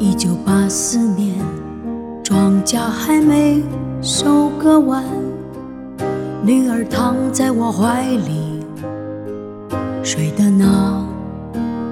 [0.00, 1.34] 一九八四年，
[2.22, 3.60] 庄稼还没
[4.00, 5.04] 收割完，
[6.40, 8.62] 女儿躺在我怀里，
[10.04, 11.04] 睡得那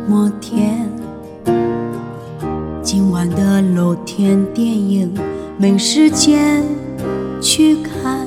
[0.08, 0.88] 么甜。
[2.80, 5.12] 今晚的露天电影
[5.58, 6.62] 没时间
[7.40, 8.24] 去看，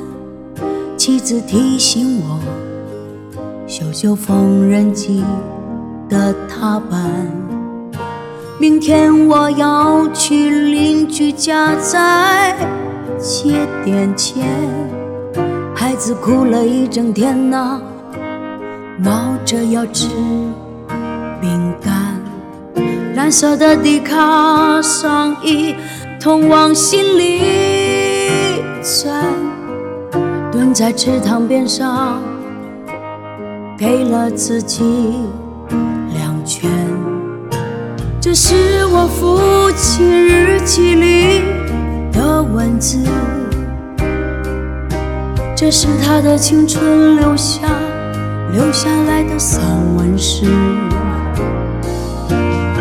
[0.97, 2.37] 妻子提醒我
[3.65, 5.23] 修修缝纫机
[6.09, 7.48] 的踏板。
[8.61, 12.53] 明天我要去邻居家再
[13.17, 14.45] 借点钱，
[15.73, 17.79] 孩子哭了一整天呐，
[18.97, 20.09] 闹着要吃
[21.39, 22.19] 饼干。
[23.15, 25.73] 蓝色的迪卡上衣
[26.19, 27.41] 通往心里
[28.81, 29.23] 钻，
[30.51, 32.21] 蹲在池塘边上
[33.77, 35.13] 给了自己。
[38.41, 41.41] 是我父亲日记里
[42.09, 42.97] 的文字，
[45.53, 47.67] 这是他的青春留下
[48.53, 49.61] 留下来的散
[49.97, 50.45] 文诗。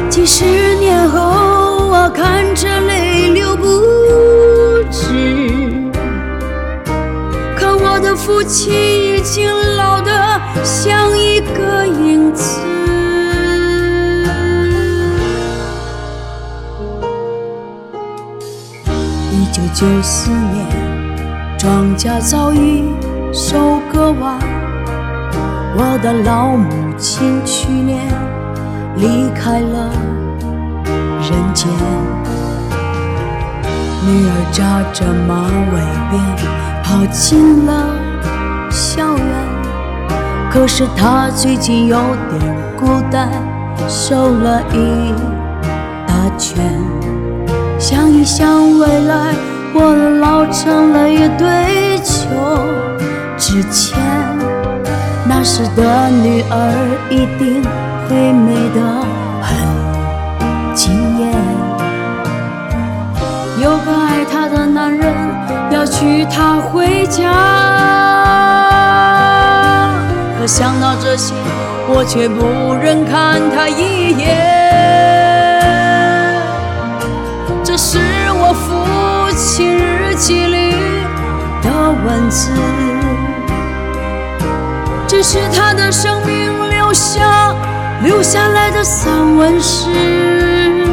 [0.09, 0.45] 几十
[0.77, 3.67] 年后，我看着泪流不
[4.93, 5.09] 止，
[7.57, 10.98] 可我的父亲已经老得像
[19.39, 20.67] 一九九四年，
[21.57, 22.83] 庄稼早已
[23.33, 24.37] 收割完。
[25.77, 28.01] 我的老母亲去年
[28.97, 29.91] 离开了
[31.21, 31.71] 人间，
[34.05, 35.79] 女儿扎着马尾
[36.11, 36.19] 辫
[36.83, 37.95] 跑进了
[38.69, 40.51] 校园。
[40.51, 41.97] 可是她最近有
[42.29, 43.31] 点孤单，
[43.87, 45.15] 瘦了一
[46.09, 46.59] 大圈。
[48.25, 49.35] 想未来，
[49.75, 52.13] 我老成了一堆旧
[53.37, 53.99] 纸钱。
[55.27, 56.55] 那时的女儿
[57.11, 57.63] 一定
[58.09, 58.81] 会美得
[59.43, 59.55] 很
[60.75, 61.33] 惊艳。
[63.61, 65.15] 有个爱她的男人
[65.71, 67.31] 要娶她回家，
[70.39, 71.35] 可想到这些，
[71.89, 74.58] 我却不忍看她一眼。
[82.31, 82.51] 子，
[85.07, 87.55] 这是他的生命留下
[88.03, 90.87] 留下来的散文诗。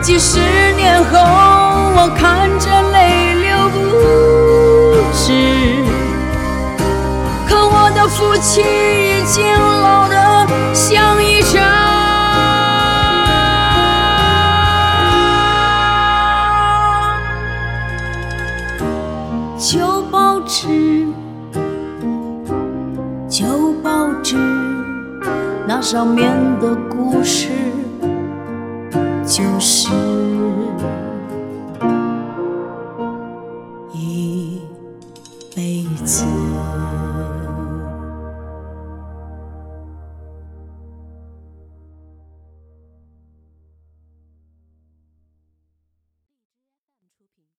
[0.00, 0.38] 几十
[0.76, 3.78] 年后，我看着泪流不
[5.12, 5.84] 止，
[7.48, 10.08] 可我的父亲已经老
[19.60, 21.06] 旧报纸，
[23.28, 24.34] 旧报纸，
[25.68, 27.50] 那上面的故事
[29.26, 29.90] 就是
[33.92, 34.62] 一
[35.54, 36.24] 辈子。